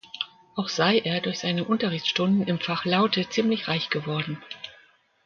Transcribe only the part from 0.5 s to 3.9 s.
Auch sei er durch seine Unterrichtsstunden im Fach Laute ziemlich reich